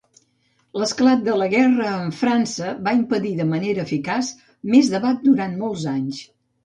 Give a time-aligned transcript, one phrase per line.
[0.83, 4.33] L'esclat de la guerra amb França va impedir de manera eficaç
[4.73, 6.25] més debat durant molts anys.